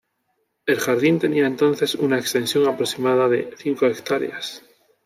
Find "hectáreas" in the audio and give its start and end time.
3.85-4.63